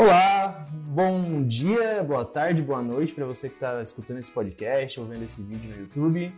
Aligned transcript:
Olá, 0.00 0.68
bom 0.70 1.42
dia, 1.42 2.04
boa 2.04 2.24
tarde, 2.24 2.62
boa 2.62 2.80
noite 2.80 3.12
para 3.12 3.26
você 3.26 3.48
que 3.48 3.56
está 3.56 3.82
escutando 3.82 4.18
esse 4.18 4.30
podcast 4.30 5.00
ou 5.00 5.06
vendo 5.06 5.24
esse 5.24 5.42
vídeo 5.42 5.68
no 5.70 5.76
YouTube. 5.76 6.32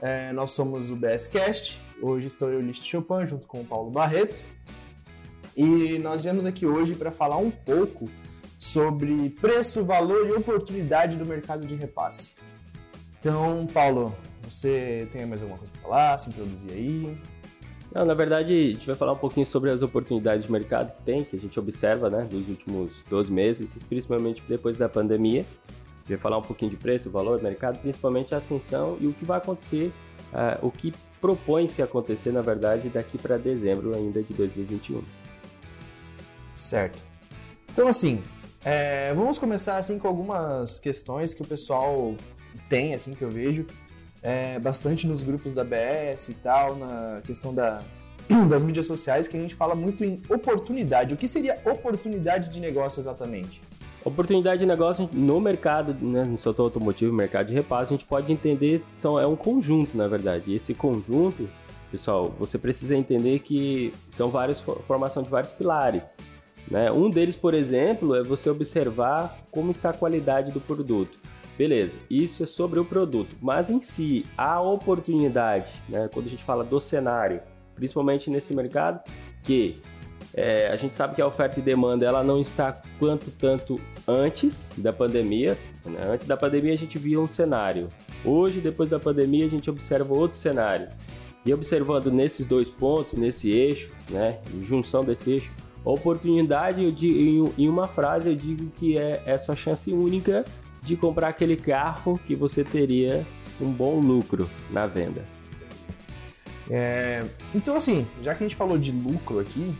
É, 0.00 0.32
nós 0.32 0.50
somos 0.50 0.90
o 0.90 0.96
BSCast, 0.96 1.80
hoje 2.02 2.26
estou 2.26 2.50
eu, 2.50 2.60
List 2.60 2.82
Chopin, 2.82 3.24
junto 3.24 3.46
com 3.46 3.60
o 3.60 3.64
Paulo 3.64 3.88
Barreto. 3.88 4.44
E 5.56 5.96
nós 6.00 6.24
viemos 6.24 6.44
aqui 6.44 6.66
hoje 6.66 6.96
para 6.96 7.12
falar 7.12 7.36
um 7.36 7.52
pouco 7.52 8.10
sobre 8.58 9.30
preço, 9.30 9.84
valor 9.84 10.28
e 10.28 10.32
oportunidade 10.32 11.14
do 11.14 11.24
mercado 11.24 11.68
de 11.68 11.76
repasse. 11.76 12.30
Então, 13.20 13.64
Paulo, 13.72 14.12
você 14.42 15.08
tem 15.12 15.24
mais 15.24 15.40
alguma 15.40 15.56
coisa 15.56 15.72
para 15.72 15.82
falar? 15.82 16.18
Se 16.18 16.30
introduzir 16.30 16.72
aí? 16.72 17.16
Não, 17.94 18.04
na 18.04 18.14
verdade, 18.14 18.52
a 18.52 18.72
gente 18.72 18.86
vai 18.86 18.96
falar 18.96 19.12
um 19.12 19.16
pouquinho 19.16 19.46
sobre 19.46 19.70
as 19.70 19.80
oportunidades 19.80 20.46
de 20.46 20.50
mercado 20.50 20.92
que 20.92 21.02
tem, 21.02 21.22
que 21.22 21.36
a 21.36 21.38
gente 21.38 21.56
observa, 21.60 22.10
né, 22.10 22.26
dos 22.28 22.48
últimos 22.48 23.04
12 23.08 23.32
meses, 23.32 23.84
principalmente 23.84 24.42
depois 24.48 24.76
da 24.76 24.88
pandemia. 24.88 25.46
A 25.68 25.98
gente 26.00 26.08
vai 26.08 26.18
falar 26.18 26.38
um 26.38 26.42
pouquinho 26.42 26.72
de 26.72 26.76
preço, 26.76 27.08
valor, 27.08 27.40
mercado, 27.40 27.78
principalmente 27.78 28.34
a 28.34 28.38
ascensão 28.38 28.98
e 29.00 29.06
o 29.06 29.12
que 29.12 29.24
vai 29.24 29.38
acontecer, 29.38 29.92
uh, 30.32 30.66
o 30.66 30.72
que 30.72 30.92
propõe-se 31.20 31.82
acontecer, 31.82 32.32
na 32.32 32.42
verdade, 32.42 32.88
daqui 32.88 33.16
para 33.16 33.36
dezembro 33.36 33.96
ainda 33.96 34.20
de 34.20 34.34
2021. 34.34 35.00
Certo. 36.56 36.98
Então, 37.72 37.86
assim, 37.86 38.20
é, 38.64 39.14
vamos 39.14 39.38
começar 39.38 39.76
assim 39.76 40.00
com 40.00 40.08
algumas 40.08 40.80
questões 40.80 41.32
que 41.32 41.42
o 41.42 41.46
pessoal 41.46 42.16
tem, 42.68 42.92
assim, 42.92 43.12
que 43.12 43.22
eu 43.22 43.30
vejo 43.30 43.64
é, 44.24 44.58
bastante 44.58 45.06
nos 45.06 45.22
grupos 45.22 45.52
da 45.52 45.62
BS 45.62 46.30
e 46.30 46.34
tal, 46.34 46.76
na 46.76 47.20
questão 47.26 47.54
da, 47.54 47.82
das 48.48 48.62
mídias 48.62 48.86
sociais, 48.86 49.28
que 49.28 49.36
a 49.36 49.40
gente 49.40 49.54
fala 49.54 49.74
muito 49.74 50.04
em 50.04 50.20
oportunidade. 50.28 51.14
O 51.14 51.16
que 51.16 51.28
seria 51.28 51.58
oportunidade 51.64 52.48
de 52.50 52.60
negócio 52.60 53.00
exatamente? 53.00 53.60
Oportunidade 54.04 54.60
de 54.60 54.66
negócio 54.66 55.08
no 55.14 55.40
mercado, 55.40 55.94
né, 56.04 56.24
no 56.24 56.38
setor 56.38 56.64
automotivo, 56.64 57.12
mercado 57.12 57.46
de 57.46 57.54
repasse, 57.54 57.94
a 57.94 57.96
gente 57.96 58.06
pode 58.06 58.30
entender, 58.30 58.82
são, 58.94 59.18
é 59.18 59.26
um 59.26 59.36
conjunto, 59.36 59.96
na 59.96 60.06
verdade. 60.06 60.52
E 60.52 60.54
esse 60.54 60.74
conjunto, 60.74 61.48
pessoal, 61.90 62.34
você 62.38 62.58
precisa 62.58 62.94
entender 62.94 63.38
que 63.38 63.92
são 64.10 64.28
várias 64.28 64.60
formação 64.60 65.22
de 65.22 65.30
vários 65.30 65.52
pilares. 65.52 66.18
Né? 66.70 66.92
Um 66.92 67.08
deles, 67.08 67.34
por 67.34 67.54
exemplo, 67.54 68.14
é 68.14 68.22
você 68.22 68.50
observar 68.50 69.38
como 69.50 69.70
está 69.70 69.90
a 69.90 69.94
qualidade 69.94 70.52
do 70.52 70.60
produto. 70.60 71.18
Beleza, 71.56 71.96
isso 72.10 72.42
é 72.42 72.46
sobre 72.46 72.80
o 72.80 72.84
produto, 72.84 73.36
mas 73.40 73.70
em 73.70 73.80
si, 73.80 74.26
a 74.36 74.60
oportunidade, 74.60 75.70
né, 75.88 76.10
quando 76.12 76.26
a 76.26 76.28
gente 76.28 76.42
fala 76.42 76.64
do 76.64 76.80
cenário, 76.80 77.40
principalmente 77.74 78.30
nesse 78.30 78.54
mercado, 78.54 79.00
que 79.42 79.80
é, 80.32 80.68
a 80.68 80.76
gente 80.76 80.96
sabe 80.96 81.14
que 81.14 81.22
a 81.22 81.26
oferta 81.26 81.60
e 81.60 81.62
demanda 81.62 82.04
ela 82.04 82.22
não 82.24 82.40
está 82.40 82.80
quanto 82.98 83.30
tanto 83.30 83.80
antes 84.06 84.68
da 84.76 84.92
pandemia. 84.92 85.56
Né? 85.84 86.00
Antes 86.08 86.26
da 86.26 86.36
pandemia 86.36 86.72
a 86.72 86.76
gente 86.76 86.98
via 86.98 87.20
um 87.20 87.28
cenário. 87.28 87.88
Hoje, 88.24 88.60
depois 88.60 88.88
da 88.88 88.98
pandemia, 88.98 89.46
a 89.46 89.48
gente 89.48 89.68
observa 89.70 90.12
outro 90.12 90.38
cenário. 90.38 90.88
E 91.46 91.52
observando 91.52 92.10
nesses 92.10 92.46
dois 92.46 92.70
pontos, 92.70 93.14
nesse 93.14 93.50
eixo, 93.50 93.90
né, 94.10 94.38
junção 94.62 95.04
desse 95.04 95.30
eixo, 95.30 95.52
a 95.84 95.90
oportunidade, 95.90 96.82
eu 96.82 96.90
digo, 96.90 97.52
em 97.58 97.68
uma 97.68 97.86
frase, 97.86 98.30
eu 98.30 98.34
digo 98.34 98.70
que 98.70 98.98
é, 98.98 99.22
é 99.26 99.36
sua 99.36 99.54
chance 99.54 99.92
única 99.92 100.42
de 100.82 100.96
comprar 100.96 101.28
aquele 101.28 101.56
carro 101.56 102.18
que 102.26 102.34
você 102.34 102.64
teria 102.64 103.26
um 103.60 103.70
bom 103.70 104.00
lucro 104.00 104.48
na 104.70 104.86
venda. 104.86 105.22
É, 106.70 107.24
então, 107.54 107.76
assim, 107.76 108.06
já 108.22 108.34
que 108.34 108.44
a 108.44 108.48
gente 108.48 108.56
falou 108.56 108.78
de 108.78 108.90
lucro 108.90 109.38
aqui, 109.38 109.76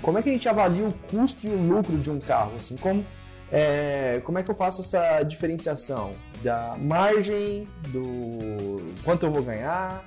como 0.00 0.18
é 0.18 0.22
que 0.22 0.28
a 0.28 0.32
gente 0.32 0.48
avalia 0.48 0.86
o 0.86 0.92
custo 0.92 1.46
e 1.46 1.50
o 1.50 1.56
lucro 1.56 1.96
de 1.96 2.10
um 2.10 2.18
carro? 2.18 2.52
Assim, 2.56 2.76
como, 2.76 3.04
é, 3.50 4.20
como 4.24 4.38
é 4.38 4.42
que 4.42 4.50
eu 4.50 4.54
faço 4.54 4.80
essa 4.80 5.22
diferenciação 5.22 6.14
da 6.42 6.76
margem, 6.78 7.68
do 7.88 8.82
quanto 9.04 9.26
eu 9.26 9.32
vou 9.32 9.42
ganhar? 9.42 10.04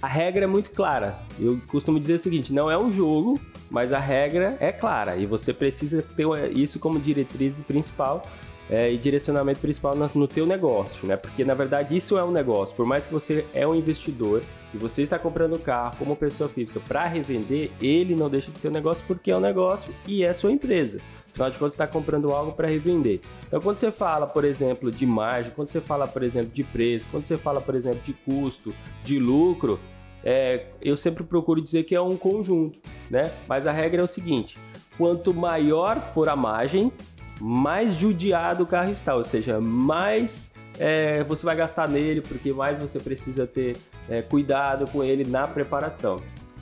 A 0.00 0.06
regra 0.06 0.44
é 0.44 0.46
muito 0.46 0.70
clara. 0.70 1.18
Eu 1.38 1.60
costumo 1.68 1.98
dizer 1.98 2.14
o 2.14 2.18
seguinte: 2.18 2.52
não 2.52 2.70
é 2.70 2.78
um 2.78 2.90
jogo, 2.90 3.40
mas 3.70 3.92
a 3.92 3.98
regra 3.98 4.56
é 4.60 4.70
clara 4.70 5.16
e 5.16 5.26
você 5.26 5.52
precisa 5.52 6.02
ter 6.02 6.26
isso 6.56 6.78
como 6.78 7.00
diretriz 7.00 7.54
principal 7.62 8.22
é, 8.70 8.92
e 8.92 8.96
direcionamento 8.96 9.60
principal 9.60 9.96
no, 9.96 10.10
no 10.14 10.28
teu 10.28 10.46
negócio, 10.46 11.06
né? 11.06 11.16
Porque 11.16 11.44
na 11.44 11.54
verdade 11.54 11.96
isso 11.96 12.18
é 12.18 12.24
um 12.24 12.30
negócio. 12.30 12.76
Por 12.76 12.86
mais 12.86 13.06
que 13.06 13.12
você 13.12 13.46
é 13.54 13.66
um 13.66 13.74
investidor 13.74 14.42
e 14.74 14.76
você 14.76 15.02
está 15.02 15.18
comprando 15.18 15.54
o 15.54 15.58
carro 15.58 15.96
como 15.98 16.14
pessoa 16.14 16.48
física 16.48 16.80
para 16.86 17.04
revender, 17.04 17.70
ele 17.80 18.14
não 18.14 18.28
deixa 18.28 18.50
de 18.50 18.58
ser 18.58 18.68
um 18.68 18.72
negócio 18.72 19.04
porque 19.06 19.30
é 19.30 19.36
um 19.36 19.40
negócio 19.40 19.94
e 20.06 20.24
é 20.24 20.32
sua 20.32 20.52
empresa. 20.52 21.00
Afinal 21.30 21.50
de 21.50 21.58
contas, 21.58 21.74
está 21.74 21.86
comprando 21.86 22.30
algo 22.30 22.52
para 22.52 22.68
revender. 22.68 23.20
Então, 23.46 23.60
quando 23.60 23.78
você 23.78 23.92
fala, 23.92 24.26
por 24.26 24.44
exemplo, 24.44 24.90
de 24.90 25.06
margem, 25.06 25.52
quando 25.52 25.68
você 25.68 25.80
fala, 25.80 26.06
por 26.06 26.22
exemplo, 26.22 26.50
de 26.50 26.64
preço, 26.64 27.06
quando 27.10 27.26
você 27.26 27.36
fala, 27.36 27.60
por 27.60 27.74
exemplo, 27.74 28.00
de 28.02 28.12
custo, 28.12 28.74
de 29.04 29.18
lucro, 29.18 29.78
é, 30.24 30.66
eu 30.82 30.96
sempre 30.96 31.22
procuro 31.22 31.62
dizer 31.62 31.84
que 31.84 31.94
é 31.94 32.00
um 32.00 32.16
conjunto, 32.16 32.80
né? 33.08 33.30
Mas 33.46 33.66
a 33.66 33.72
regra 33.72 34.00
é 34.00 34.04
o 34.04 34.08
seguinte: 34.08 34.58
quanto 34.96 35.32
maior 35.32 36.00
for 36.12 36.28
a 36.28 36.34
margem, 36.34 36.92
mais 37.40 37.94
judiado 37.94 38.64
o 38.64 38.66
carro 38.66 38.90
está, 38.90 39.14
ou 39.14 39.24
seja, 39.24 39.60
mais 39.60 40.52
é, 40.78 41.22
você 41.24 41.44
vai 41.44 41.56
gastar 41.56 41.88
nele, 41.88 42.20
porque 42.20 42.52
mais 42.52 42.78
você 42.78 42.98
precisa 42.98 43.46
ter 43.46 43.76
é, 44.08 44.22
cuidado 44.22 44.86
com 44.90 45.02
ele 45.02 45.28
na 45.28 45.46
preparação. 45.46 46.16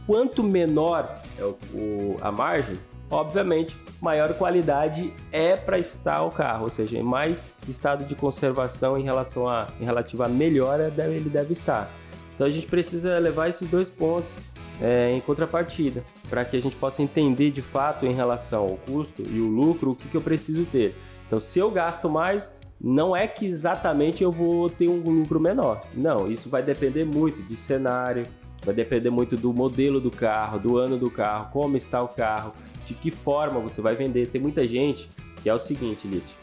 Quanto 0.07 0.43
menor 0.43 1.09
é 1.39 1.45
o, 1.45 1.57
o, 1.75 2.17
a 2.21 2.31
margem, 2.31 2.77
obviamente, 3.11 3.77
maior 4.01 4.33
qualidade 4.35 5.13
é 5.33 5.57
para 5.57 5.79
estar 5.79 6.23
o 6.23 6.31
carro, 6.31 6.65
ou 6.65 6.71
seja, 6.71 7.03
mais 7.03 7.45
estado 7.69 8.05
de 8.05 8.15
conservação 8.15 8.97
em 8.97 9.03
relação 9.03 9.49
a 9.49 9.67
em 9.81 9.85
relativa 9.85 10.29
melhora 10.29 10.93
ele 11.15 11.29
deve 11.29 11.53
estar. 11.53 11.91
Então 12.35 12.47
a 12.47 12.51
gente 12.51 12.67
precisa 12.67 13.19
levar 13.19 13.49
esses 13.49 13.69
dois 13.69 13.89
pontos 13.89 14.39
é, 14.81 15.11
em 15.11 15.21
contrapartida, 15.21 16.05
para 16.29 16.45
que 16.45 16.57
a 16.57 16.61
gente 16.61 16.77
possa 16.77 17.03
entender 17.03 17.51
de 17.51 17.63
fato 17.63 18.07
em 18.07 18.13
relação 18.13 18.63
ao 18.63 18.77
custo 18.77 19.23
e 19.23 19.41
o 19.41 19.47
lucro 19.47 19.93
o 19.93 19.97
que, 19.97 20.09
que 20.09 20.17
eu 20.17 20.21
preciso 20.21 20.65
ter. 20.65 20.95
Então, 21.27 21.41
se 21.41 21.59
eu 21.59 21.71
gasto 21.71 22.09
mais, 22.09 22.53
não 22.81 23.17
é 23.17 23.27
que 23.27 23.47
exatamente 23.47 24.23
eu 24.23 24.31
vou 24.31 24.69
ter 24.69 24.89
um 24.89 25.01
lucro 25.01 25.41
menor. 25.41 25.83
Não, 25.95 26.31
isso 26.31 26.49
vai 26.49 26.63
depender 26.63 27.05
muito 27.05 27.43
de 27.43 27.57
cenário, 27.57 28.27
vai 28.65 28.75
depender 28.75 29.11
muito 29.11 29.37
do 29.37 29.53
modelo 29.53 30.01
do 30.01 30.11
carro, 30.11 30.59
do 30.59 30.77
ano 30.77 30.97
do 30.99 31.11
carro, 31.11 31.51
como 31.53 31.77
está 31.77 32.03
o 32.03 32.09
carro, 32.09 32.53
de 32.85 32.95
que 32.95 33.11
forma 33.11 33.59
você 33.61 33.81
vai 33.81 33.95
vender. 33.95 34.27
Tem 34.29 34.41
muita 34.41 34.67
gente 34.67 35.11
que 35.43 35.49
é 35.49 35.55
o 35.55 35.59
seguinte, 35.59 36.07
List. 36.07 36.35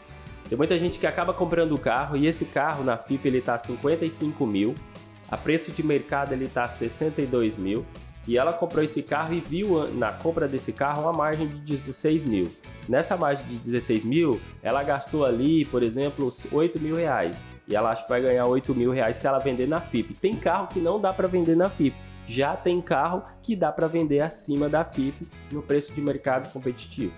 Tem 0.48 0.58
muita 0.58 0.76
gente 0.78 0.98
que 0.98 1.06
acaba 1.06 1.32
comprando 1.32 1.72
o 1.72 1.78
carro 1.78 2.16
e 2.16 2.26
esse 2.26 2.44
carro 2.44 2.84
na 2.84 2.98
FIP 2.98 3.26
ele 3.26 3.38
está 3.38 3.58
55 3.58 4.46
mil, 4.46 4.74
a 5.30 5.36
preço 5.36 5.72
de 5.72 5.82
mercado 5.82 6.32
ele 6.32 6.44
está 6.44 6.68
62 6.68 7.56
mil 7.56 7.84
e 8.26 8.38
ela 8.38 8.52
comprou 8.52 8.82
esse 8.82 9.02
carro 9.02 9.34
e 9.34 9.40
viu 9.40 9.92
na 9.92 10.12
compra 10.12 10.48
desse 10.48 10.72
carro 10.72 11.02
uma 11.02 11.12
margem 11.12 11.46
de 11.48 11.60
16 11.60 12.24
mil. 12.24 12.50
Nessa 12.88 13.16
margem 13.16 13.46
de 13.46 13.56
16 13.56 14.04
mil, 14.04 14.40
ela 14.62 14.82
gastou 14.82 15.24
ali, 15.24 15.64
por 15.64 15.82
exemplo, 15.82 16.30
8 16.50 16.80
mil 16.80 16.94
reais. 16.94 17.54
E 17.66 17.74
ela 17.74 17.90
acha 17.90 18.02
que 18.02 18.08
vai 18.08 18.22
ganhar 18.22 18.46
8 18.46 18.74
mil 18.74 18.90
reais 18.90 19.16
se 19.16 19.26
ela 19.26 19.38
vender 19.38 19.66
na 19.66 19.80
FIP. 19.80 20.14
Tem 20.14 20.34
carro 20.34 20.68
que 20.68 20.80
não 20.80 21.00
dá 21.00 21.12
para 21.12 21.26
vender 21.26 21.56
na 21.56 21.68
FIP. 21.68 21.96
Já 22.26 22.56
tem 22.56 22.80
carro 22.80 23.22
que 23.42 23.54
dá 23.54 23.70
para 23.70 23.86
vender 23.86 24.22
acima 24.22 24.68
da 24.68 24.84
FIP 24.84 25.26
no 25.52 25.62
preço 25.62 25.92
de 25.92 26.00
mercado 26.00 26.50
competitivo. 26.52 27.12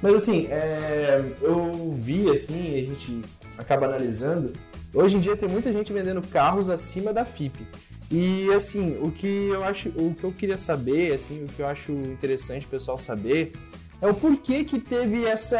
Mas 0.00 0.14
assim, 0.14 0.46
é, 0.50 1.32
eu 1.40 1.92
vi 1.92 2.30
assim, 2.30 2.74
a 2.74 2.86
gente 2.86 3.20
acaba 3.56 3.86
analisando. 3.86 4.52
Hoje 4.94 5.16
em 5.16 5.20
dia 5.20 5.36
tem 5.36 5.48
muita 5.48 5.72
gente 5.72 5.92
vendendo 5.92 6.22
carros 6.28 6.70
acima 6.70 7.12
da 7.12 7.24
FIP. 7.24 7.66
E 8.10 8.50
assim, 8.54 8.96
o 9.02 9.10
que 9.10 9.48
eu 9.48 9.62
acho, 9.62 9.90
o 9.90 10.14
que 10.14 10.24
eu 10.24 10.32
queria 10.32 10.56
saber, 10.56 11.12
assim, 11.12 11.44
o 11.44 11.46
que 11.46 11.60
eu 11.60 11.66
acho 11.66 11.92
interessante 11.92 12.64
o 12.64 12.68
pessoal 12.68 12.98
saber 12.98 13.52
é 14.00 14.06
o 14.06 14.14
porquê 14.14 14.64
que 14.64 14.78
teve 14.78 15.24
essa 15.26 15.58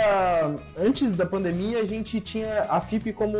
antes 0.77 1.15
da 1.15 1.27
pandemia 1.27 1.81
a 1.81 1.85
gente 1.85 2.21
tinha 2.21 2.67
a 2.71 2.81
FIP 2.81 3.13
como, 3.13 3.37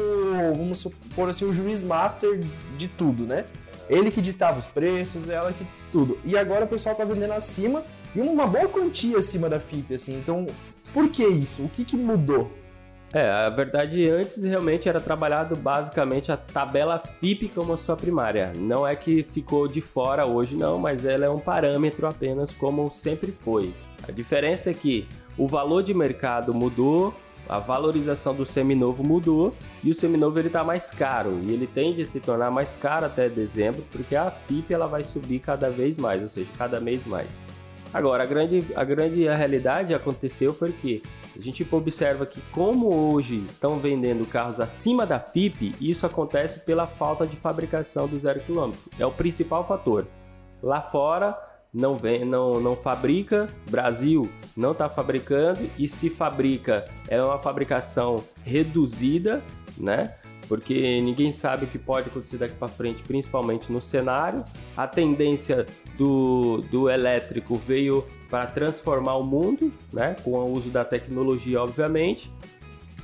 vamos 0.57 0.79
supor 0.79 1.29
assim, 1.29 1.45
o 1.45 1.55
juiz 1.55 1.83
master 1.83 2.41
de 2.77 2.89
tudo, 2.89 3.25
né? 3.25 3.45
Ele 3.89 4.11
que 4.11 4.21
ditava 4.21 4.59
os 4.59 4.67
preços, 4.67 5.29
ela 5.29 5.53
que 5.53 5.65
tudo. 5.91 6.19
E 6.25 6.37
agora 6.37 6.65
o 6.65 6.69
pessoal 6.69 6.95
tá 6.95 7.05
vendendo 7.05 7.33
acima 7.33 7.83
e 8.15 8.21
uma 8.21 8.47
boa 8.47 8.69
quantia 8.69 9.19
acima 9.19 9.49
da 9.49 9.59
FIP, 9.59 9.95
assim. 9.95 10.19
Então, 10.19 10.47
por 10.93 11.09
que 11.09 11.25
isso? 11.27 11.63
O 11.63 11.69
que 11.69 11.85
que 11.85 11.97
mudou? 11.97 12.53
É, 13.13 13.27
a 13.27 13.49
verdade 13.49 14.09
antes 14.09 14.43
realmente 14.43 14.89
era 14.89 15.01
trabalhado 15.01 15.57
basicamente 15.57 16.31
a 16.31 16.37
tabela 16.37 16.99
FIP 16.99 17.49
como 17.49 17.73
a 17.73 17.79
sua 17.79 17.97
primária. 17.97 18.53
Não 18.55 18.87
é 18.87 18.95
que 18.95 19.23
ficou 19.23 19.67
de 19.67 19.81
fora 19.81 20.27
hoje 20.27 20.55
não, 20.55 20.79
mas 20.79 21.07
ela 21.07 21.25
é 21.25 21.31
um 21.31 21.39
parâmetro 21.39 22.07
apenas 22.07 22.53
como 22.53 22.91
sempre 22.91 23.33
foi. 23.33 23.73
A 24.07 24.13
diferença 24.13 24.71
é 24.71 24.75
que 24.75 25.09
o 25.39 25.47
valor 25.47 25.83
de 25.83 25.95
mercado 25.95 26.53
mudou, 26.53 27.15
a 27.49 27.59
valorização 27.59 28.35
do 28.35 28.45
seminovo 28.45 29.03
mudou 29.03 29.55
e 29.83 29.91
o 29.91 29.95
seminovo 29.95 30.39
ele 30.39 30.49
está 30.49 30.63
mais 30.63 30.91
caro 30.91 31.41
e 31.43 31.53
ele 31.53 31.67
tende 31.67 32.03
a 32.03 32.07
se 32.07 32.21
tornar 32.21 32.51
mais 32.51 32.77
caro 32.77 33.07
até 33.07 33.27
dezembro 33.27 33.83
porque 33.91 34.15
a 34.15 34.31
FIP 34.31 34.75
ela 34.75 34.87
vai 34.87 35.03
subir 35.03 35.39
cada 35.39 35.71
vez 35.71 35.97
mais, 35.97 36.21
ou 36.21 36.29
seja, 36.29 36.51
cada 36.59 36.79
mês 36.79 37.07
mais. 37.07 37.41
Agora, 37.93 38.23
a 38.23 38.27
grande, 38.27 38.67
a 38.77 38.85
grande 38.85 39.29
a 39.29 39.35
realidade 39.35 39.95
aconteceu 39.95 40.53
porque 40.53 41.03
a 41.37 41.41
gente 41.41 41.67
observa 41.71 42.27
que 42.27 42.41
como 42.53 43.13
hoje 43.13 43.45
estão 43.47 43.79
vendendo 43.79 44.27
carros 44.27 44.61
acima 44.61 45.07
da 45.07 45.19
FIP, 45.19 45.75
isso 45.81 46.05
acontece 46.05 46.61
pela 46.61 46.87
falta 46.87 47.27
de 47.27 47.37
fabricação 47.37 48.07
do 48.07 48.19
zero 48.19 48.41
quilômetro. 48.41 48.91
É 48.99 49.07
o 49.07 49.13
principal 49.13 49.67
fator. 49.67 50.07
Lá 50.63 50.83
fora 50.83 51.37
não 51.73 51.97
vem, 51.97 52.25
não, 52.25 52.61
não 52.61 52.77
fabrica, 52.77 53.47
Brasil 53.71 54.29
não 54.57 54.73
está 54.73 54.89
fabricando 54.89 55.69
e 55.79 55.89
se 55.89 56.11
fabrica 56.11 56.85
é 57.09 57.23
uma 57.23 57.39
fabricação 57.39 58.17
reduzida, 58.45 59.43
né? 59.77 60.15
Porque 60.49 61.01
ninguém 61.03 61.31
sabe 61.31 61.67
o 61.67 61.69
que 61.69 61.79
pode 61.79 62.09
acontecer 62.09 62.39
daqui 62.39 62.55
para 62.55 62.69
frente, 62.69 63.03
principalmente 63.03 63.71
no 63.71 63.81
cenário. 63.81 64.45
A 64.77 64.87
tendência 64.87 65.67
do, 65.97 66.59
do 66.71 66.89
elétrico 66.89 67.57
veio 67.57 68.05
para 68.31 68.47
transformar 68.47 69.17
o 69.17 69.23
mundo, 69.23 69.71
né, 69.93 70.17
com 70.25 70.31
o 70.31 70.53
uso 70.53 70.71
da 70.71 70.85
tecnologia, 70.85 71.63
obviamente. 71.63 72.33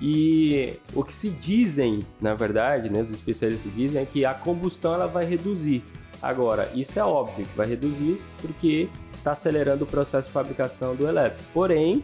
E 0.00 0.78
o 0.94 1.04
que 1.04 1.14
se 1.14 1.30
dizem, 1.30 2.00
na 2.20 2.34
verdade, 2.34 2.90
né, 2.90 3.00
os 3.00 3.10
especialistas 3.10 3.72
dizem 3.74 4.02
é 4.02 4.06
que 4.06 4.24
a 4.24 4.34
combustão 4.34 4.94
ela 4.94 5.06
vai 5.06 5.24
reduzir. 5.24 5.82
Agora, 6.22 6.72
isso 6.74 6.98
é 6.98 7.04
óbvio 7.04 7.44
que 7.44 7.56
vai 7.56 7.66
reduzir 7.66 8.20
porque 8.40 8.88
está 9.12 9.32
acelerando 9.32 9.84
o 9.84 9.86
processo 9.86 10.28
de 10.28 10.32
fabricação 10.32 10.96
do 10.96 11.06
elétrico. 11.06 11.44
Porém, 11.52 12.02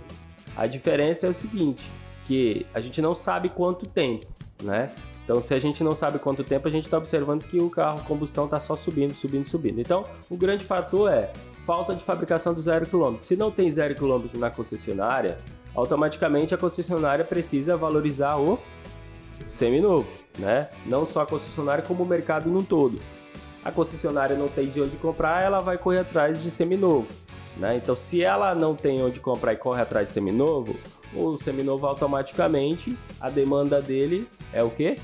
a 0.54 0.66
diferença 0.66 1.26
é 1.26 1.30
o 1.30 1.34
seguinte, 1.34 1.90
que 2.26 2.66
a 2.74 2.80
gente 2.80 3.00
não 3.00 3.14
sabe 3.14 3.48
quanto 3.48 3.86
tempo, 3.86 4.26
né? 4.62 4.90
Então, 5.24 5.40
se 5.40 5.54
a 5.54 5.58
gente 5.58 5.84
não 5.84 5.94
sabe 5.94 6.18
quanto 6.18 6.42
tempo, 6.42 6.66
a 6.66 6.70
gente 6.70 6.84
está 6.84 6.98
observando 6.98 7.44
que 7.44 7.58
o 7.58 7.70
carro 7.70 8.02
combustão 8.04 8.46
está 8.46 8.58
só 8.58 8.76
subindo, 8.76 9.12
subindo, 9.12 9.46
subindo. 9.46 9.80
Então, 9.80 10.04
o 10.28 10.36
grande 10.36 10.64
fator 10.64 11.10
é 11.10 11.32
falta 11.64 11.94
de 11.94 12.02
fabricação 12.02 12.52
do 12.52 12.60
zero 12.60 12.86
quilômetro. 12.86 13.24
Se 13.24 13.36
não 13.36 13.50
tem 13.50 13.70
zero 13.70 13.94
quilômetro 13.94 14.38
na 14.38 14.50
concessionária, 14.50 15.38
automaticamente 15.74 16.54
a 16.54 16.58
concessionária 16.58 17.24
precisa 17.24 17.76
valorizar 17.76 18.38
o 18.38 18.58
seminovo, 19.46 20.08
né? 20.38 20.68
Não 20.86 21.04
só 21.04 21.22
a 21.22 21.26
concessionária, 21.26 21.84
como 21.84 22.02
o 22.02 22.06
mercado 22.06 22.50
no 22.50 22.62
todo. 22.62 23.00
A 23.64 23.70
concessionária 23.70 24.36
não 24.36 24.48
tem 24.48 24.68
de 24.68 24.80
onde 24.80 24.96
comprar, 24.96 25.42
ela 25.42 25.58
vai 25.58 25.76
correr 25.76 25.98
atrás 25.98 26.42
de 26.42 26.50
seminovo. 26.50 27.06
Né? 27.56 27.76
Então, 27.76 27.94
se 27.94 28.22
ela 28.22 28.54
não 28.54 28.74
tem 28.74 29.02
onde 29.02 29.20
comprar 29.20 29.52
e 29.52 29.56
corre 29.56 29.82
atrás 29.82 30.06
de 30.06 30.12
seminovo, 30.12 30.76
o 31.14 31.36
seminovo 31.36 31.86
automaticamente 31.86 32.96
a 33.20 33.28
demanda 33.28 33.82
dele 33.82 34.26
é 34.52 34.62
o 34.62 34.70
quê? 34.70 34.96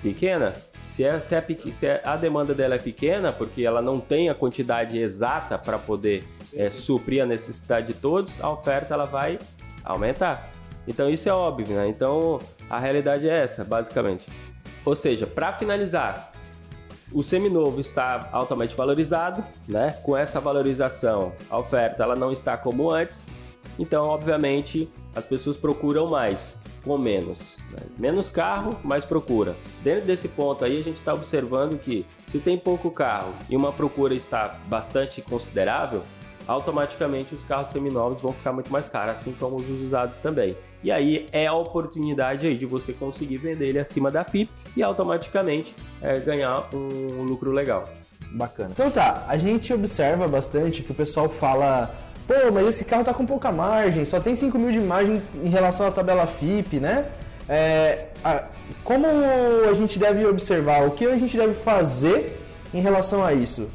pequena, 0.00 0.52
se, 0.84 1.04
é, 1.04 1.20
se, 1.20 1.34
é, 1.34 1.44
se 1.72 1.86
é, 1.86 2.02
a 2.04 2.16
demanda 2.16 2.54
dela 2.54 2.74
é 2.74 2.78
pequena, 2.78 3.32
porque 3.32 3.62
ela 3.62 3.80
não 3.80 4.00
tem 4.00 4.28
a 4.28 4.34
quantidade 4.34 4.98
exata 4.98 5.58
para 5.58 5.78
poder 5.78 6.24
é, 6.54 6.68
suprir 6.68 7.22
a 7.22 7.26
necessidade 7.26 7.88
de 7.88 7.94
todos, 7.94 8.42
a 8.42 8.50
oferta 8.50 8.94
ela 8.94 9.06
vai 9.06 9.38
aumentar. 9.84 10.50
Então 10.88 11.08
isso 11.08 11.28
é 11.28 11.32
óbvio, 11.32 11.76
né? 11.76 11.86
Então 11.88 12.38
a 12.68 12.78
realidade 12.78 13.28
é 13.28 13.42
essa, 13.42 13.62
basicamente. 13.62 14.26
Ou 14.84 14.96
seja, 14.96 15.26
para 15.26 15.52
finalizar, 15.52 16.32
o 17.12 17.22
seminovo 17.22 17.80
está 17.80 18.28
altamente 18.32 18.74
valorizado, 18.74 19.44
né? 19.68 19.90
Com 20.02 20.16
essa 20.16 20.40
valorização, 20.40 21.32
a 21.48 21.58
oferta 21.58 22.02
ela 22.02 22.16
não 22.16 22.32
está 22.32 22.56
como 22.56 22.90
antes. 22.90 23.24
Então, 23.78 24.04
obviamente, 24.04 24.90
as 25.14 25.24
pessoas 25.24 25.56
procuram 25.56 26.08
mais 26.08 26.58
com 26.84 26.98
menos. 26.98 27.58
Né? 27.70 27.86
Menos 27.98 28.28
carro, 28.28 28.78
mais 28.82 29.04
procura. 29.04 29.56
Dentro 29.82 30.06
desse 30.06 30.28
ponto 30.28 30.64
aí, 30.64 30.78
a 30.78 30.82
gente 30.82 30.96
está 30.96 31.12
observando 31.12 31.78
que 31.78 32.06
se 32.26 32.38
tem 32.38 32.58
pouco 32.58 32.90
carro 32.90 33.34
e 33.48 33.56
uma 33.56 33.72
procura 33.72 34.14
está 34.14 34.58
bastante 34.66 35.22
considerável, 35.22 36.02
automaticamente 36.46 37.34
os 37.34 37.42
carros 37.42 37.70
seminovos 37.70 38.20
vão 38.20 38.32
ficar 38.32 38.52
muito 38.52 38.72
mais 38.72 38.88
caros, 38.88 39.10
assim 39.10 39.32
como 39.32 39.56
os 39.56 39.68
usados 39.68 40.16
também. 40.16 40.56
E 40.82 40.90
aí 40.90 41.26
é 41.32 41.46
a 41.46 41.54
oportunidade 41.54 42.46
aí 42.46 42.56
de 42.56 42.66
você 42.66 42.92
conseguir 42.92 43.36
vender 43.36 43.68
ele 43.68 43.78
acima 43.78 44.10
da 44.10 44.24
FIP 44.24 44.50
e 44.76 44.82
automaticamente 44.82 45.74
é, 46.02 46.18
ganhar 46.18 46.68
um 46.74 47.22
lucro 47.22 47.52
legal. 47.52 47.84
Bacana. 48.32 48.70
Então 48.72 48.90
tá, 48.90 49.24
a 49.26 49.36
gente 49.36 49.72
observa 49.72 50.28
bastante 50.28 50.82
que 50.82 50.92
o 50.92 50.94
pessoal 50.94 51.28
fala 51.28 51.92
pô, 52.30 52.52
mas 52.52 52.68
esse 52.68 52.84
carro 52.84 53.02
tá 53.02 53.12
com 53.12 53.26
pouca 53.26 53.50
margem, 53.50 54.04
só 54.04 54.20
tem 54.20 54.36
5 54.36 54.56
mil 54.56 54.70
de 54.70 54.78
margem 54.78 55.20
em 55.42 55.48
relação 55.48 55.84
à 55.84 55.90
tabela 55.90 56.28
FIP, 56.28 56.78
né? 56.78 57.10
É, 57.48 58.06
a, 58.22 58.44
como 58.84 59.04
a 59.68 59.72
gente 59.74 59.98
deve 59.98 60.24
observar, 60.24 60.86
o 60.86 60.92
que 60.92 61.04
a 61.04 61.16
gente 61.16 61.36
deve 61.36 61.54
fazer 61.54 62.38
em 62.72 62.80
relação 62.80 63.24
a 63.24 63.34
isso? 63.34 63.68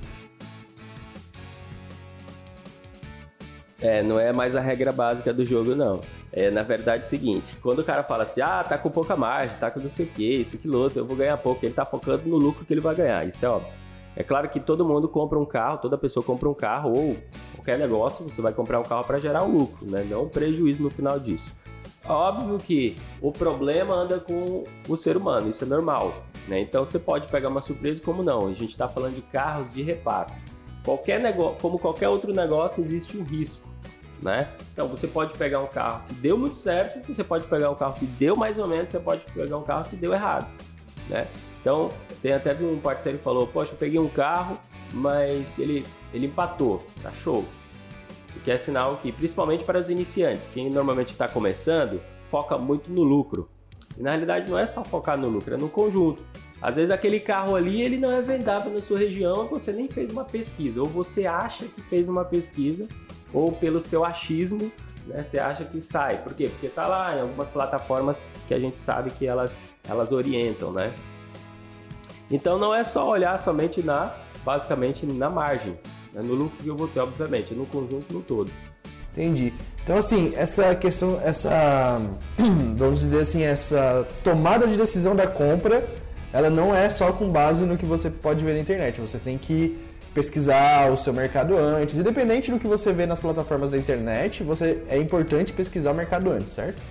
É, 3.81 4.02
não 4.02 4.18
é 4.18 4.31
mais 4.31 4.56
a 4.56 4.62
regra 4.62 4.94
básica 4.94 5.34
do 5.34 5.44
jogo, 5.44 5.75
não. 5.75 6.00
É, 6.31 6.50
na 6.50 6.63
verdade, 6.63 7.01
é 7.01 7.06
o 7.06 7.10
seguinte, 7.10 7.58
quando 7.62 7.80
o 7.80 7.84
cara 7.84 8.04
fala 8.04 8.24
assim, 8.24 8.40
ah, 8.40 8.63
tá 8.63 8.78
com 8.78 8.90
pouca 8.90 9.18
margem, 9.18 9.58
tá 9.58 9.69
com 9.69 9.81
não 9.81 9.90
sei 9.90 10.06
o 10.06 10.10
que, 10.10 10.42
isso, 10.42 10.56
aquilo 10.56 10.80
outro, 10.80 11.00
eu 11.00 11.06
vou 11.06 11.18
ganhar 11.18 11.36
pouco, 11.38 11.66
ele 11.66 11.74
tá 11.74 11.84
focando 11.84 12.30
no 12.30 12.38
lucro 12.38 12.63
que 12.63 12.74
ele 12.74 12.81
vai 12.81 12.96
ganhar, 12.96 13.28
isso 13.28 13.46
é 13.46 13.50
óbvio. 13.50 13.85
É 14.16 14.24
claro 14.24 14.50
que 14.50 14.60
todo 14.60 14.86
mundo 14.86 15.10
compra 15.10 15.38
um 15.38 15.46
carro, 15.46 15.80
toda 15.80 15.98
pessoa 15.98 16.24
compra 16.24 16.50
um 16.50 16.54
carro 16.54 16.92
ou 16.92 17.18
qualquer 17.56 17.78
negócio, 17.78 18.28
você 18.28 18.42
vai 18.42 18.54
comprar 18.54 18.80
um 18.80 18.84
carro 18.84 19.04
para 19.04 19.20
gerar 19.20 19.44
um 19.44 19.58
lucro, 19.58 19.86
né? 19.86 20.06
não 20.10 20.24
um 20.24 20.30
prejuízo 20.30 20.82
no 20.82 20.90
final 20.90 21.20
disso. 21.20 21.54
Óbvio 22.08 22.58
que 22.58 22.96
o 23.22 23.32
problema 23.32 23.96
anda 23.96 24.20
com 24.20 24.64
o 24.88 24.96
ser 24.96 25.18
humano, 25.18 25.50
isso 25.50 25.64
é 25.64 25.68
normal. 25.68 26.14
Né? 26.48 26.62
Então 26.62 26.86
você 26.86 27.00
pode 27.00 27.28
pegar 27.28 27.50
uma 27.50 27.62
surpresa 27.62 28.00
como 28.00 28.24
não. 28.24 28.48
A 28.48 28.54
gente 28.54 28.70
está 28.70 28.88
falando 28.88 29.16
de 29.16 29.22
carros 29.24 29.74
de 29.74 29.82
repasse. 29.82 30.44
Qualquer 30.84 31.20
negócio, 31.20 31.58
como 31.60 31.80
qualquer 31.80 32.08
outro 32.08 32.32
negócio, 32.32 32.82
existe 32.82 33.18
um 33.18 33.24
risco. 33.24 33.68
Né? 34.22 34.48
Então 34.72 34.88
você 34.88 35.08
pode 35.08 35.34
pegar 35.38 35.60
um 35.60 35.68
carro 35.68 36.04
que 36.08 36.14
deu 36.16 36.38
muito 36.38 36.56
certo, 36.56 37.06
você 37.06 37.24
pode 37.24 37.46
pegar 37.48 37.70
um 37.72 37.76
carro 37.76 37.96
que 37.96 38.06
deu 38.06 38.36
mais 38.36 38.58
ou 38.60 38.68
menos, 38.68 38.92
você 38.92 39.00
pode 39.00 39.22
pegar 39.34 39.58
um 39.58 39.64
carro 39.64 39.90
que 39.90 39.96
deu 39.96 40.14
errado. 40.14 40.48
Né? 41.10 41.28
Então, 41.62 41.90
tem 42.22 42.34
até 42.34 42.54
um 42.54 42.80
parceiro 42.80 43.18
que 43.18 43.24
falou: 43.24 43.48
Poxa, 43.48 43.74
eu 43.74 43.78
peguei 43.78 44.00
um 44.00 44.10
carro, 44.10 44.60
mas 44.94 45.57
ele, 45.60 45.86
ele 46.13 46.28
empatou, 46.28 46.86
tá 47.02 47.12
show. 47.12 47.46
O 48.36 48.40
que 48.42 48.52
é 48.52 48.57
sinal 48.57 48.98
que, 48.98 49.12
principalmente 49.12 49.63
para 49.63 49.80
os 49.80 49.90
iniciantes, 49.90 50.50
quem 50.54 50.69
normalmente 50.69 51.10
está 51.10 51.28
começando, 51.28 52.02
foca 52.30 52.57
muito 52.57 52.92
no 52.92 53.02
lucro. 53.02 53.50
E 53.98 54.04
na 54.04 54.12
realidade 54.12 54.50
não 54.50 54.60
é 54.60 54.66
só 54.66 54.84
focar 54.84 55.18
no 55.18 55.30
lucro, 55.30 55.54
é 55.54 55.57
no 55.57 55.69
conjunto. 55.69 56.25
Às 56.62 56.75
vezes 56.75 56.92
aquele 56.92 57.19
carro 57.19 57.56
ali 57.56 57.81
ele 57.81 57.98
não 57.98 58.12
é 58.12 58.22
vendável 58.22 58.72
na 58.72 58.81
sua 58.81 58.98
região, 58.98 59.48
você 59.48 59.72
nem 59.72 59.88
fez 59.88 60.10
uma 60.10 60.25
pesquisa, 60.25 60.81
ou 60.81 60.86
você 60.86 61.25
acha 61.25 61.66
que 61.66 61.81
fez 61.81 62.08
uma 62.10 62.25
pesquisa, 62.25 62.88
ou 63.34 63.51
pelo 63.51 63.81
seu 63.81 64.04
achismo, 64.04 64.72
né, 65.08 65.24
você 65.24 65.40
acha 65.40 65.63
que 65.63 65.80
sai. 65.80 66.18
Por 66.18 66.34
quê? 66.34 66.50
Porque 66.50 66.68
está 66.68 66.88
lá 66.88 67.16
em 67.16 67.22
algumas 67.22 67.50
plataformas 67.50 68.22
que 68.48 68.53
a 68.53 68.60
gente 68.60 68.77
sabe 68.77 69.12
que 69.12 69.25
elas, 69.25 69.60
elas 69.88 70.12
orientam, 70.12 70.72
né? 70.72 70.94
Então 72.30 72.58
não 72.58 72.74
é 72.74 72.84
só 72.84 73.08
olhar 73.08 73.39
somente 73.39 73.84
na, 73.84 74.13
basicamente 74.44 75.06
na 75.06 75.30
margem, 75.30 75.77
né? 76.13 76.22
no 76.24 76.34
lucro 76.34 76.58
que 76.58 76.68
eu 76.68 76.75
vou 76.75 76.88
ter, 76.88 77.00
obviamente, 77.00 77.54
no 77.54 77.65
conjunto 77.65 78.13
no 78.13 78.22
todo. 78.22 78.51
Entendi. 79.12 79.54
Então 79.84 79.98
assim, 79.98 80.34
essa 80.36 80.75
questão, 80.75 81.20
essa, 81.24 82.01
vamos 82.75 83.00
dizer 83.00 83.22
assim, 83.22 83.44
essa 83.44 84.06
tomada 84.24 84.68
de 84.68 84.75
decisão 84.75 85.15
da 85.15 85.27
compra, 85.27 85.88
ela 86.34 86.50
não 86.50 86.75
é 86.75 86.89
só 86.89 87.13
com 87.13 87.30
base 87.30 87.63
no 87.65 87.77
que 87.77 87.86
você 87.86 88.10
pode 88.10 88.44
ver 88.44 88.54
na 88.56 88.60
internet. 88.60 89.00
Você 89.00 89.18
tem 89.18 89.38
que 89.38 89.80
pesquisar 90.13 90.92
o 90.92 90.98
seu 90.98 91.13
mercado 91.13 91.58
antes. 91.58 91.98
Independente 91.98 92.50
do 92.50 92.60
que 92.60 92.68
você 92.68 92.92
vê 92.92 93.06
nas 93.06 93.20
plataformas 93.20 93.72
da 93.72 93.77
internet, 93.77 94.44
você 94.44 94.82
é 94.89 94.98
importante 94.98 95.54
pesquisar 95.54 95.92
o 95.92 95.94
mercado 95.94 96.32
antes, 96.32 96.50
certo? 96.50 96.82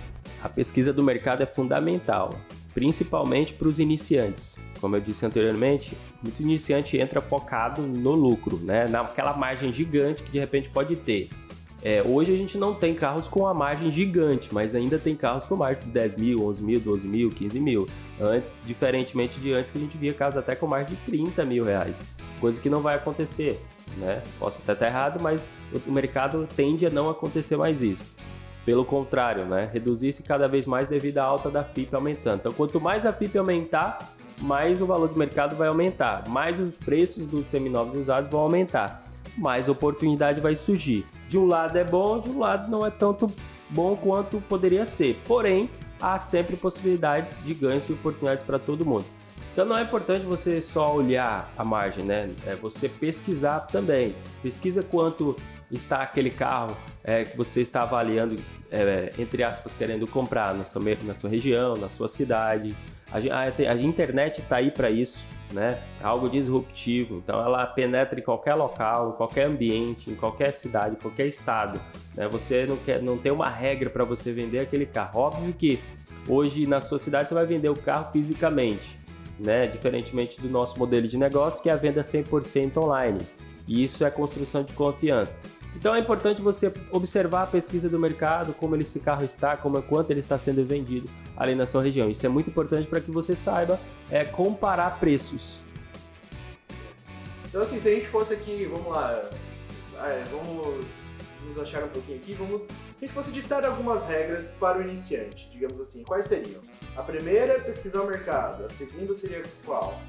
A 0.43 0.47
pesquisa 0.47 0.93
do 0.93 1.03
mercado 1.03 1.43
é 1.43 1.45
fundamental 1.45 2.33
principalmente 2.75 3.53
para 3.53 3.69
os 3.69 3.79
iniciantes. 3.79 4.59
Como 4.81 4.97
eu 4.97 5.01
disse 5.01 5.25
anteriormente, 5.25 5.97
muito 6.21 6.41
iniciante 6.43 6.97
entra 6.97 7.21
focado 7.21 7.81
no 7.81 8.11
lucro, 8.11 8.57
né? 8.57 8.85
naquela 8.85 9.33
margem 9.35 9.71
gigante 9.71 10.21
que 10.21 10.29
de 10.29 10.37
repente 10.37 10.69
pode 10.69 10.97
ter. 10.97 11.29
É, 11.81 12.03
hoje 12.03 12.33
a 12.33 12.37
gente 12.37 12.57
não 12.57 12.73
tem 12.73 12.93
carros 12.93 13.27
com 13.27 13.47
a 13.47 13.53
margem 13.53 13.89
gigante, 13.89 14.53
mas 14.53 14.75
ainda 14.75 14.99
tem 14.99 15.15
carros 15.15 15.45
com 15.45 15.55
margem 15.55 15.83
de 15.83 15.89
10 15.89 16.15
mil, 16.17 16.45
11 16.47 16.63
mil, 16.63 16.79
12 16.79 17.07
mil, 17.07 17.29
15 17.29 17.59
mil. 17.59 17.87
Antes, 18.19 18.57
diferentemente 18.65 19.39
de 19.39 19.53
antes, 19.53 19.71
que 19.71 19.77
a 19.77 19.81
gente 19.81 19.97
via 19.97 20.13
carros 20.13 20.35
até 20.35 20.55
com 20.55 20.67
margem 20.67 20.95
de 20.95 21.11
30 21.11 21.45
mil 21.45 21.63
reais. 21.63 22.13
Coisa 22.41 22.59
que 22.59 22.69
não 22.69 22.81
vai 22.81 22.95
acontecer, 22.95 23.57
né? 23.97 24.21
Posso 24.37 24.59
até 24.61 24.73
estar 24.73 24.87
errado, 24.87 25.21
mas 25.21 25.49
o 25.85 25.91
mercado 25.91 26.47
tende 26.55 26.85
a 26.85 26.89
não 26.89 27.09
acontecer 27.09 27.55
mais 27.55 27.81
isso. 27.81 28.13
Pelo 28.65 28.83
contrário, 28.83 29.45
né? 29.45 29.69
Reduzir-se 29.71 30.23
cada 30.23 30.47
vez 30.47 30.65
mais 30.65 30.87
devido 30.87 31.19
à 31.19 31.23
alta 31.23 31.51
da 31.51 31.63
FIP 31.63 31.95
aumentando. 31.95 32.37
Então, 32.37 32.51
quanto 32.51 32.81
mais 32.81 33.05
a 33.05 33.13
FIP 33.13 33.37
aumentar, 33.37 33.99
mais 34.41 34.81
o 34.81 34.85
valor 34.85 35.07
do 35.07 35.17
mercado 35.17 35.55
vai 35.55 35.67
aumentar, 35.67 36.27
mais 36.27 36.59
os 36.59 36.75
preços 36.75 37.27
dos 37.27 37.45
seminovos 37.45 37.95
usados 37.95 38.29
vão 38.29 38.41
aumentar, 38.41 39.01
mais 39.37 39.69
oportunidade 39.69 40.41
vai 40.41 40.55
surgir. 40.55 41.05
De 41.29 41.37
um 41.37 41.45
lado 41.45 41.77
é 41.77 41.83
bom, 41.83 42.19
de 42.19 42.29
um 42.29 42.39
lado 42.39 42.69
não 42.69 42.85
é 42.85 42.89
tanto 42.89 43.31
bom 43.69 43.95
quanto 43.95 44.41
poderia 44.41 44.85
ser. 44.85 45.19
Porém, 45.25 45.69
há 46.01 46.17
sempre 46.17 46.55
possibilidades 46.55 47.39
de 47.43 47.53
ganhos 47.53 47.87
e 47.87 47.93
oportunidades 47.93 48.43
para 48.43 48.59
todo 48.59 48.85
mundo. 48.85 49.05
Então 49.53 49.65
não 49.65 49.77
é 49.77 49.83
importante 49.83 50.25
você 50.25 50.59
só 50.59 50.93
olhar 50.93 51.49
a 51.57 51.63
margem, 51.63 52.03
né? 52.03 52.29
É 52.45 52.55
você 52.55 52.89
pesquisar 52.89 53.61
também. 53.61 54.13
Pesquisa 54.43 54.83
quanto 54.83 55.35
está 55.71 56.01
aquele 56.01 56.29
carro 56.29 56.75
é, 57.03 57.23
que 57.23 57.37
você 57.37 57.61
está 57.61 57.83
avaliando, 57.83 58.35
é, 58.71 59.11
entre 59.17 59.43
aspas, 59.43 59.73
querendo 59.73 60.07
comprar 60.07 60.53
na 60.53 60.63
sua, 60.63 60.81
na 61.03 61.13
sua 61.13 61.29
região, 61.29 61.75
na 61.75 61.89
sua 61.89 62.07
cidade. 62.07 62.75
A, 63.11 63.17
a, 63.17 63.71
a 63.71 63.75
internet 63.75 64.41
está 64.41 64.57
aí 64.57 64.71
para 64.71 64.89
isso, 64.89 65.25
né? 65.53 65.81
Algo 66.01 66.29
disruptivo. 66.29 67.17
Então 67.23 67.39
ela 67.39 67.65
penetra 67.65 68.19
em 68.19 68.23
qualquer 68.23 68.55
local, 68.55 69.11
em 69.11 69.13
qualquer 69.13 69.45
ambiente, 69.45 70.09
em 70.09 70.15
qualquer 70.15 70.51
cidade, 70.51 70.95
em 70.95 70.99
qualquer 70.99 71.27
estado. 71.27 71.79
Né? 72.15 72.27
Você 72.27 72.65
não, 72.65 72.77
quer, 72.77 73.01
não 73.01 73.17
tem 73.17 73.31
uma 73.31 73.49
regra 73.49 73.89
para 73.89 74.03
você 74.03 74.31
vender 74.33 74.59
aquele 74.59 74.85
carro. 74.85 75.19
Óbvio 75.19 75.53
que 75.53 75.79
hoje 76.27 76.65
na 76.65 76.81
sua 76.81 76.99
cidade 76.99 77.29
você 77.29 77.33
vai 77.33 77.45
vender 77.45 77.69
o 77.69 77.75
carro 77.75 78.11
fisicamente, 78.11 78.99
né? 79.39 79.67
Diferentemente 79.67 80.41
do 80.41 80.49
nosso 80.49 80.77
modelo 80.77 81.07
de 81.07 81.17
negócio, 81.17 81.61
que 81.61 81.69
é 81.69 81.73
a 81.73 81.77
venda 81.77 82.01
100% 82.01 82.77
online. 82.77 83.19
E 83.67 83.83
isso 83.83 84.05
é 84.05 84.11
construção 84.11 84.63
de 84.63 84.73
confiança. 84.73 85.37
Então 85.75 85.93
é 85.93 85.99
importante 85.99 86.41
você 86.41 86.71
observar 86.91 87.43
a 87.43 87.47
pesquisa 87.47 87.89
do 87.89 87.99
mercado, 87.99 88.53
como 88.53 88.75
esse 88.77 88.99
carro 88.99 89.23
está, 89.23 89.57
como 89.57 89.81
quanto 89.81 90.11
ele 90.11 90.19
está 90.19 90.37
sendo 90.37 90.65
vendido 90.65 91.09
ali 91.35 91.53
na 91.53 91.67
sua 91.67 91.81
região. 91.81 92.09
Isso 92.09 92.25
é 92.25 92.29
muito 92.29 92.49
importante 92.49 92.87
para 92.87 93.01
que 93.01 93.11
você 93.11 93.35
saiba 93.35 93.79
é, 94.09 94.23
comparar 94.23 94.99
preços. 94.99 95.59
Então 97.47 97.61
assim, 97.61 97.79
se 97.79 97.89
a 97.89 97.93
gente 97.93 98.07
fosse 98.07 98.33
aqui, 98.33 98.65
vamos 98.65 98.87
lá, 98.87 99.21
é, 100.03 100.23
vamos 100.31 100.85
nos 101.45 101.59
achar 101.59 101.83
um 101.83 101.89
pouquinho 101.89 102.17
aqui, 102.17 102.33
vamos, 102.33 102.61
se 102.61 102.67
a 102.97 103.05
gente 103.05 103.13
fosse 103.13 103.31
ditar 103.31 103.63
algumas 103.65 104.05
regras 104.07 104.47
para 104.59 104.79
o 104.79 104.81
iniciante, 104.81 105.47
digamos 105.51 105.79
assim, 105.79 106.03
quais 106.03 106.25
seriam? 106.25 106.59
A 106.97 107.03
primeira 107.03 107.53
é 107.53 107.59
pesquisar 107.59 108.01
o 108.01 108.07
mercado, 108.07 108.65
a 108.65 108.69
segunda 108.69 109.15
seria 109.15 109.43
qual? 109.63 109.99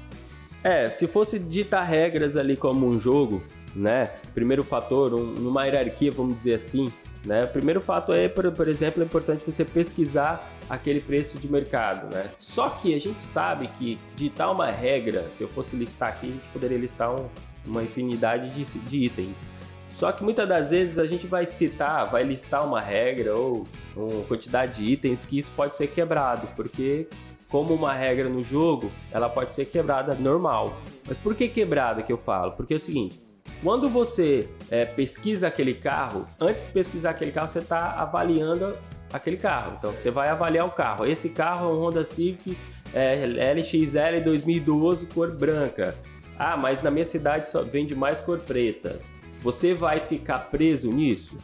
É, 0.63 0.89
se 0.89 1.05
fosse 1.05 1.37
ditar 1.37 1.83
regras 1.83 2.35
ali 2.35 2.57
como 2.57 2.87
um 2.87 2.99
jogo, 2.99 3.43
né? 3.75 4.15
Primeiro 4.37 4.61
fator, 4.61 5.15
um, 5.15 5.33
numa 5.33 5.65
hierarquia, 5.65 6.11
vamos 6.11 6.35
dizer 6.35 6.53
assim, 6.53 6.93
né? 7.25 7.45
O 7.45 7.47
primeiro 7.47 7.81
fato 7.81 8.13
é, 8.13 8.29
por, 8.29 8.51
por 8.51 8.67
exemplo, 8.67 9.01
é 9.01 9.05
importante 9.07 9.43
você 9.43 9.65
pesquisar 9.65 10.53
aquele 10.69 11.01
preço 11.01 11.39
de 11.39 11.51
mercado, 11.51 12.13
né? 12.13 12.29
Só 12.37 12.69
que 12.69 12.93
a 12.93 12.99
gente 12.99 13.23
sabe 13.23 13.67
que 13.69 13.97
ditar 14.15 14.51
uma 14.51 14.67
regra, 14.67 15.25
se 15.31 15.41
eu 15.41 15.49
fosse 15.49 15.75
listar 15.75 16.09
aqui, 16.09 16.27
a 16.27 16.31
gente 16.33 16.47
poderia 16.49 16.77
listar 16.77 17.19
um, 17.19 17.27
uma 17.65 17.81
infinidade 17.81 18.51
de, 18.51 18.63
de 18.81 19.05
itens. 19.05 19.43
Só 19.91 20.11
que 20.11 20.23
muitas 20.23 20.47
das 20.47 20.69
vezes 20.69 20.99
a 20.99 21.07
gente 21.07 21.25
vai 21.25 21.47
citar, 21.47 22.05
vai 22.05 22.21
listar 22.21 22.63
uma 22.63 22.79
regra 22.79 23.33
ou 23.33 23.65
uma 23.95 24.23
quantidade 24.25 24.83
de 24.83 24.91
itens 24.91 25.25
que 25.25 25.39
isso 25.39 25.51
pode 25.55 25.75
ser 25.75 25.87
quebrado, 25.87 26.47
porque 26.55 27.07
como 27.49 27.73
uma 27.73 27.91
regra 27.91 28.29
no 28.29 28.43
jogo, 28.43 28.91
ela 29.11 29.29
pode 29.29 29.53
ser 29.53 29.65
quebrada 29.65 30.13
normal. 30.13 30.77
Mas 31.07 31.17
por 31.17 31.33
que 31.33 31.47
quebrada 31.47 32.03
que 32.03 32.13
eu 32.13 32.19
falo? 32.19 32.51
Porque 32.51 32.75
é 32.75 32.77
o 32.77 32.79
seguinte, 32.79 33.25
quando 33.63 33.89
você 33.89 34.47
é, 34.69 34.85
pesquisa 34.85 35.47
aquele 35.47 35.73
carro, 35.73 36.27
antes 36.39 36.61
de 36.61 36.71
pesquisar 36.71 37.11
aquele 37.11 37.31
carro, 37.31 37.47
você 37.47 37.59
está 37.59 37.93
avaliando 37.93 38.75
aquele 39.11 39.37
carro. 39.37 39.73
Então 39.77 39.91
você 39.91 40.11
vai 40.11 40.29
avaliar 40.29 40.65
o 40.65 40.71
carro. 40.71 41.05
Esse 41.05 41.29
carro 41.29 41.69
é 41.69 41.75
um 41.75 41.79
Honda 41.81 42.03
Civic 42.03 42.57
é, 42.93 43.25
LXL 43.25 44.23
2012 44.23 45.07
cor 45.07 45.35
branca. 45.35 45.95
Ah, 46.37 46.55
mas 46.55 46.83
na 46.83 46.91
minha 46.91 47.05
cidade 47.05 47.47
só 47.47 47.63
vende 47.63 47.95
mais 47.95 48.21
cor 48.21 48.39
preta. 48.39 48.99
Você 49.41 49.73
vai 49.73 49.99
ficar 49.99 50.39
preso 50.51 50.91
nisso? 50.91 51.37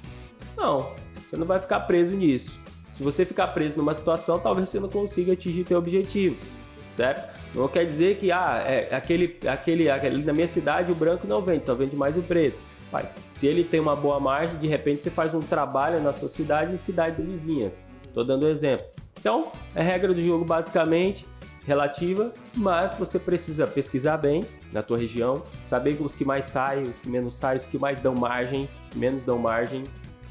Não, 0.55 0.93
você 1.15 1.35
não 1.35 1.45
vai 1.45 1.59
ficar 1.59 1.81
preso 1.81 2.15
nisso. 2.15 2.59
Se 2.91 3.01
você 3.01 3.25
ficar 3.25 3.47
preso 3.47 3.75
numa 3.77 3.93
situação, 3.95 4.37
talvez 4.37 4.69
você 4.69 4.79
não 4.79 4.89
consiga 4.89 5.33
atingir 5.33 5.67
seu 5.67 5.79
objetivo, 5.79 6.37
certo? 6.89 7.41
Não 7.53 7.67
quer 7.67 7.85
dizer 7.85 8.17
que 8.17 8.31
ah, 8.31 8.63
é, 8.65 8.93
aquele, 8.93 9.37
aquele, 9.47 9.89
aquele, 9.89 10.23
na 10.23 10.33
minha 10.33 10.47
cidade 10.47 10.91
o 10.91 10.95
branco 10.95 11.27
não 11.27 11.41
vende, 11.41 11.65
só 11.65 11.75
vende 11.75 11.95
mais 11.95 12.17
o 12.17 12.21
preto. 12.21 12.57
Pai, 12.91 13.09
se 13.27 13.47
ele 13.47 13.63
tem 13.63 13.79
uma 13.79 13.95
boa 13.95 14.19
margem, 14.19 14.57
de 14.57 14.67
repente 14.67 15.01
você 15.01 15.09
faz 15.09 15.33
um 15.33 15.39
trabalho 15.39 16.01
na 16.01 16.13
sua 16.13 16.29
cidade 16.29 16.73
e 16.73 16.77
cidades 16.77 17.23
vizinhas. 17.23 17.85
Estou 18.03 18.23
dando 18.23 18.45
um 18.45 18.49
exemplo. 18.49 18.85
Então, 19.19 19.51
é 19.73 19.81
regra 19.81 20.13
do 20.13 20.21
jogo 20.21 20.43
basicamente 20.43 21.25
relativa, 21.65 22.33
mas 22.55 22.93
você 22.93 23.17
precisa 23.17 23.65
pesquisar 23.65 24.17
bem 24.17 24.43
na 24.71 24.83
tua 24.83 24.97
região, 24.97 25.41
saber 25.63 25.95
os 26.01 26.13
que 26.13 26.25
mais 26.25 26.45
saem, 26.45 26.83
os 26.83 26.99
que 26.99 27.09
menos 27.09 27.35
saem, 27.35 27.57
os 27.57 27.65
que 27.65 27.79
mais 27.79 27.99
dão 27.99 28.13
margem, 28.13 28.67
os 28.81 28.89
que 28.89 28.97
menos 28.97 29.23
dão 29.23 29.37
margem 29.39 29.83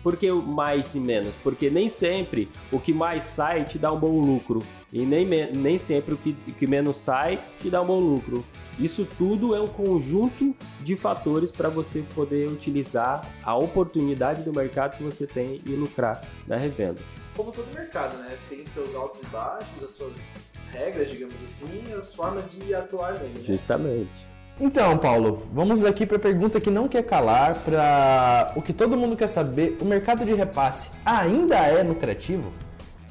por 0.02 0.16
que 0.16 0.30
o 0.30 0.42
mais 0.42 0.94
e 0.94 1.00
menos? 1.00 1.36
Porque 1.36 1.70
nem 1.70 1.88
sempre 1.88 2.48
o 2.70 2.80
que 2.80 2.92
mais 2.92 3.24
sai 3.24 3.64
te 3.64 3.78
dá 3.78 3.92
um 3.92 3.98
bom 3.98 4.20
lucro. 4.20 4.60
E 4.92 5.06
nem, 5.06 5.24
nem 5.24 5.78
sempre 5.78 6.14
o 6.14 6.16
que, 6.16 6.32
que 6.32 6.66
menos 6.66 6.96
sai 6.98 7.42
te 7.60 7.70
dá 7.70 7.80
um 7.80 7.86
bom 7.86 7.98
lucro. 7.98 8.44
Isso 8.78 9.06
tudo 9.18 9.54
é 9.54 9.60
um 9.60 9.66
conjunto 9.66 10.54
de 10.80 10.96
fatores 10.96 11.50
para 11.50 11.68
você 11.68 12.02
poder 12.14 12.48
utilizar 12.48 13.26
a 13.42 13.54
oportunidade 13.54 14.42
do 14.42 14.52
mercado 14.52 14.96
que 14.96 15.02
você 15.02 15.26
tem 15.26 15.60
e 15.64 15.70
lucrar 15.70 16.22
na 16.46 16.56
revenda. 16.56 17.00
Como 17.36 17.52
todo 17.52 17.72
mercado, 17.74 18.16
né? 18.18 18.36
Tem 18.48 18.66
seus 18.66 18.94
altos 18.94 19.22
e 19.22 19.26
baixos, 19.26 19.84
as 19.84 19.92
suas 19.92 20.50
regras, 20.70 21.10
digamos 21.10 21.36
assim, 21.44 21.82
as 22.00 22.14
formas 22.14 22.50
de 22.50 22.74
atuar 22.74 23.18
nele. 23.18 23.38
Né? 23.38 23.44
Justamente. 23.44 24.31
Então, 24.60 24.96
Paulo, 24.98 25.42
vamos 25.52 25.84
aqui 25.84 26.06
para 26.06 26.18
a 26.18 26.20
pergunta 26.20 26.60
que 26.60 26.70
não 26.70 26.86
quer 26.86 27.02
calar, 27.02 27.58
para 27.64 28.52
o 28.54 28.62
que 28.62 28.72
todo 28.72 28.96
mundo 28.96 29.16
quer 29.16 29.28
saber: 29.28 29.76
o 29.80 29.84
mercado 29.84 30.24
de 30.24 30.34
repasse 30.34 30.90
ainda 31.04 31.56
é 31.56 31.82
lucrativo? 31.82 32.52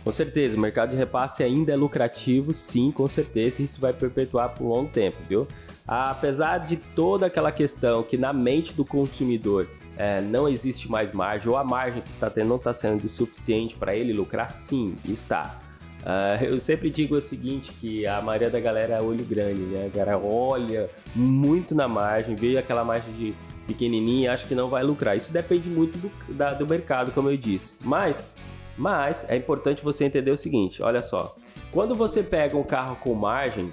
Com 0.03 0.11
certeza, 0.11 0.57
o 0.57 0.59
mercado 0.59 0.91
de 0.91 0.97
repasse 0.97 1.43
ainda 1.43 1.73
é 1.73 1.75
lucrativo, 1.75 2.53
sim, 2.53 2.91
com 2.91 3.07
certeza, 3.07 3.61
isso 3.61 3.79
vai 3.79 3.93
perpetuar 3.93 4.49
por 4.49 4.65
um 4.65 4.69
longo 4.69 4.89
tempo, 4.89 5.17
viu? 5.29 5.47
Apesar 5.87 6.59
de 6.59 6.77
toda 6.77 7.25
aquela 7.25 7.51
questão 7.51 8.01
que 8.01 8.17
na 8.17 8.31
mente 8.33 8.73
do 8.73 8.85
consumidor 8.85 9.69
é, 9.97 10.21
não 10.21 10.47
existe 10.47 10.89
mais 10.89 11.11
margem, 11.11 11.51
ou 11.51 11.57
a 11.57 11.63
margem 11.63 12.01
que 12.01 12.09
está 12.09 12.29
tendo 12.29 12.49
não 12.49 12.55
está 12.55 12.73
sendo 12.73 13.07
suficiente 13.09 13.75
para 13.75 13.95
ele 13.95 14.13
lucrar, 14.13 14.49
sim, 14.49 14.95
está. 15.05 15.59
Uh, 16.01 16.43
eu 16.43 16.59
sempre 16.59 16.89
digo 16.89 17.15
o 17.15 17.21
seguinte, 17.21 17.71
que 17.73 18.07
a 18.07 18.21
maioria 18.21 18.49
da 18.49 18.59
galera 18.59 18.95
é 18.95 19.01
olho 19.01 19.23
grande, 19.23 19.61
né? 19.61 19.85
A 19.85 19.97
galera 19.97 20.17
olha 20.17 20.89
muito 21.15 21.75
na 21.75 21.87
margem, 21.87 22.35
vê 22.35 22.57
aquela 22.57 22.83
margem 22.83 23.13
de 23.13 23.33
pequenininha 23.67 24.25
e 24.25 24.27
acha 24.27 24.47
que 24.47 24.55
não 24.55 24.67
vai 24.67 24.83
lucrar. 24.83 25.15
Isso 25.15 25.31
depende 25.31 25.69
muito 25.69 25.97
do, 25.97 26.33
da, 26.33 26.53
do 26.53 26.67
mercado, 26.67 27.11
como 27.11 27.29
eu 27.29 27.37
disse. 27.37 27.73
Mas, 27.83 28.31
mas 28.77 29.25
é 29.29 29.35
importante 29.35 29.83
você 29.83 30.05
entender 30.05 30.31
o 30.31 30.37
seguinte, 30.37 30.81
olha 30.81 31.01
só. 31.01 31.35
Quando 31.71 31.95
você 31.95 32.21
pega 32.21 32.57
um 32.57 32.63
carro 32.63 32.97
com 32.97 33.13
margem, 33.13 33.71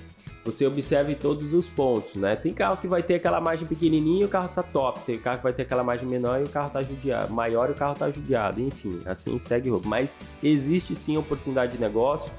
você 0.50 0.66
observe 0.66 1.14
todos 1.14 1.52
os 1.52 1.68
pontos, 1.68 2.16
né? 2.16 2.34
Tem 2.34 2.54
carro 2.54 2.76
que 2.76 2.88
vai 2.88 3.02
ter 3.02 3.16
aquela 3.16 3.40
margem 3.40 3.66
pequenininha 3.66 4.22
e 4.22 4.24
o 4.24 4.28
carro 4.28 4.48
tá 4.48 4.62
top. 4.62 5.00
Tem 5.00 5.16
carro 5.16 5.38
que 5.38 5.42
vai 5.42 5.52
ter 5.52 5.62
aquela 5.62 5.84
margem 5.84 6.08
menor 6.08 6.40
e 6.40 6.44
o 6.44 6.48
carro 6.48 6.70
tá 6.70 6.82
judiado. 6.82 7.32
Maior 7.32 7.68
e 7.68 7.72
o 7.72 7.74
carro 7.74 7.94
tá 7.94 8.10
judiado. 8.10 8.60
Enfim, 8.60 9.00
assim 9.04 9.38
segue 9.38 9.70
o 9.70 9.80
Mas 9.84 10.20
existe 10.42 10.96
sim 10.96 11.16
oportunidade 11.16 11.76
de 11.76 11.80
negócio. 11.80 12.32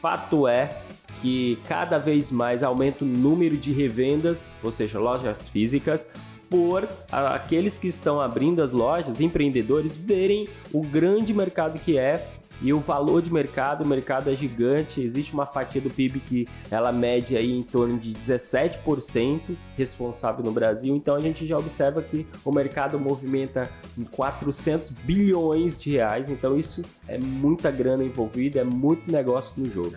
Fato 0.00 0.46
é 0.46 0.82
que 1.20 1.58
cada 1.68 1.98
vez 1.98 2.30
mais 2.30 2.62
aumenta 2.62 3.04
o 3.04 3.08
número 3.08 3.56
de 3.56 3.72
revendas, 3.72 4.58
ou 4.62 4.70
seja, 4.70 4.98
lojas 4.98 5.48
físicas, 5.48 6.08
por 6.48 6.86
aqueles 7.10 7.78
que 7.78 7.88
estão 7.88 8.20
abrindo 8.20 8.62
as 8.62 8.72
lojas, 8.72 9.20
empreendedores, 9.20 9.96
verem 9.96 10.48
o 10.72 10.82
grande 10.82 11.32
mercado 11.32 11.78
que 11.78 11.96
é 11.96 12.28
e 12.62 12.72
o 12.72 12.80
valor 12.80 13.20
de 13.20 13.32
mercado, 13.32 13.82
o 13.82 13.86
mercado 13.86 14.30
é 14.30 14.34
gigante, 14.34 15.02
existe 15.02 15.32
uma 15.32 15.44
fatia 15.44 15.80
do 15.80 15.90
PIB 15.90 16.20
que 16.20 16.48
ela 16.70 16.92
mede 16.92 17.36
aí 17.36 17.50
em 17.50 17.62
torno 17.62 17.98
de 17.98 18.12
17% 18.12 19.56
responsável 19.76 20.44
no 20.44 20.52
Brasil, 20.52 20.94
então 20.94 21.14
a 21.16 21.20
gente 21.20 21.46
já 21.46 21.58
observa 21.58 22.00
que 22.02 22.26
o 22.44 22.52
mercado 22.52 22.98
movimenta 22.98 23.68
400 24.12 24.90
bilhões 24.90 25.78
de 25.78 25.90
reais, 25.90 26.28
então 26.28 26.58
isso 26.58 26.82
é 27.08 27.18
muita 27.18 27.70
grana 27.70 28.04
envolvida, 28.04 28.60
é 28.60 28.64
muito 28.64 29.10
negócio 29.10 29.54
no 29.56 29.68
jogo. 29.68 29.96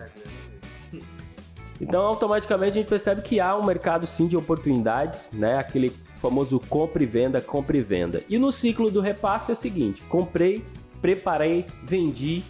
Então, 1.80 2.06
automaticamente 2.06 2.72
a 2.72 2.74
gente 2.74 2.88
percebe 2.88 3.22
que 3.22 3.38
há 3.38 3.56
um 3.56 3.64
mercado 3.64 4.06
sim 4.06 4.26
de 4.26 4.36
oportunidades, 4.36 5.30
né? 5.32 5.58
Aquele 5.58 5.90
famoso 5.90 6.58
compra 6.68 7.02
e 7.02 7.06
venda, 7.06 7.40
compra 7.40 7.76
e 7.76 7.82
venda. 7.82 8.22
E 8.28 8.38
no 8.38 8.50
ciclo 8.50 8.90
do 8.90 9.00
repasse 9.00 9.50
é 9.50 9.52
o 9.52 9.56
seguinte: 9.56 10.02
comprei, 10.08 10.64
preparei, 11.02 11.66
vendi, 11.84 12.44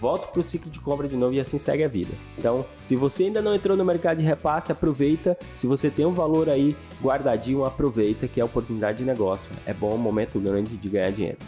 volto 0.00 0.30
para 0.30 0.40
o 0.40 0.42
ciclo 0.42 0.70
de 0.70 0.80
compra 0.80 1.08
de 1.08 1.16
novo 1.16 1.34
e 1.34 1.40
assim 1.40 1.58
segue 1.58 1.84
a 1.84 1.88
vida. 1.88 2.12
Então, 2.36 2.64
se 2.78 2.96
você 2.96 3.24
ainda 3.24 3.40
não 3.40 3.54
entrou 3.54 3.76
no 3.76 3.84
mercado 3.84 4.18
de 4.18 4.24
repasse, 4.24 4.70
aproveita. 4.72 5.36
Se 5.54 5.66
você 5.66 5.90
tem 5.90 6.04
um 6.04 6.12
valor 6.12 6.48
aí 6.48 6.76
guardadinho, 7.02 7.64
aproveita 7.64 8.28
que 8.28 8.40
é 8.40 8.44
oportunidade 8.44 8.98
de 8.98 9.04
negócio. 9.04 9.50
É 9.66 9.72
bom, 9.72 9.94
um 9.94 9.98
momento 9.98 10.38
grande 10.40 10.76
de 10.76 10.88
ganhar 10.88 11.10
dinheiro. 11.10 11.38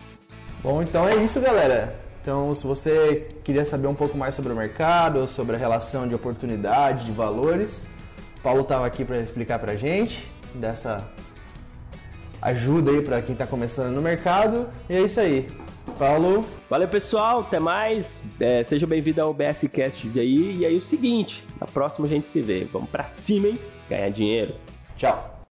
Bom, 0.62 0.82
então 0.82 1.08
é 1.08 1.16
isso, 1.16 1.40
galera. 1.40 2.00
Então, 2.22 2.52
se 2.54 2.66
você 2.66 3.28
queria 3.44 3.64
saber 3.64 3.86
um 3.86 3.94
pouco 3.94 4.18
mais 4.18 4.34
sobre 4.34 4.52
o 4.52 4.56
mercado, 4.56 5.28
sobre 5.28 5.54
a 5.54 5.58
relação 5.58 6.08
de 6.08 6.14
oportunidade, 6.14 7.04
de 7.04 7.12
valores, 7.12 7.82
Paulo 8.42 8.62
estava 8.62 8.84
aqui 8.84 9.04
para 9.04 9.20
explicar 9.20 9.58
para 9.58 9.76
gente 9.76 10.28
dessa 10.54 11.08
ajuda 12.42 12.90
aí 12.90 13.02
para 13.02 13.22
quem 13.22 13.32
está 13.32 13.46
começando 13.46 13.94
no 13.94 14.02
mercado. 14.02 14.66
E 14.88 14.96
é 14.96 15.02
isso 15.02 15.20
aí. 15.20 15.48
Falou. 15.98 16.44
Valeu, 16.68 16.88
pessoal. 16.88 17.40
Até 17.40 17.58
mais. 17.58 18.22
É, 18.38 18.62
seja 18.64 18.86
bem-vindo 18.86 19.20
ao 19.20 19.32
BSCast 19.32 20.10
aí. 20.16 20.58
E 20.58 20.66
aí, 20.66 20.76
o 20.76 20.82
seguinte: 20.82 21.44
na 21.60 21.66
próxima 21.66 22.06
a 22.06 22.08
gente 22.08 22.28
se 22.28 22.42
vê. 22.42 22.68
Vamos 22.72 22.90
pra 22.90 23.04
cima, 23.04 23.48
hein? 23.48 23.58
Ganhar 23.88 24.10
dinheiro. 24.10 24.54
Tchau. 24.96 25.35